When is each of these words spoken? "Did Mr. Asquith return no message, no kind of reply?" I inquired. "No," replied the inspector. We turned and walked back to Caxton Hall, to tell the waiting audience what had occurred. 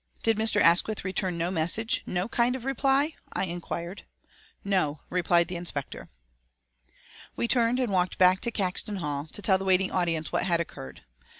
"Did 0.23 0.35
Mr. 0.37 0.59
Asquith 0.59 1.05
return 1.05 1.37
no 1.37 1.51
message, 1.51 2.01
no 2.07 2.27
kind 2.27 2.55
of 2.55 2.65
reply?" 2.65 3.13
I 3.33 3.45
inquired. 3.45 4.07
"No," 4.63 5.01
replied 5.11 5.47
the 5.47 5.57
inspector. 5.57 6.09
We 7.35 7.47
turned 7.47 7.79
and 7.79 7.91
walked 7.91 8.17
back 8.17 8.39
to 8.41 8.51
Caxton 8.51 8.95
Hall, 8.95 9.27
to 9.27 9.43
tell 9.43 9.59
the 9.59 9.65
waiting 9.65 9.91
audience 9.91 10.31
what 10.31 10.45
had 10.45 10.59
occurred. 10.59 11.03